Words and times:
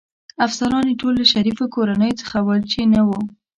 افسران 0.45 0.85
يې 0.89 0.95
ټول 1.01 1.13
له 1.19 1.25
شریفو 1.33 1.71
کورنیو 1.75 2.19
څخه 2.21 2.37
ول، 2.47 2.61
چې 2.71 2.81
نه 2.93 3.01
و. 3.07 3.09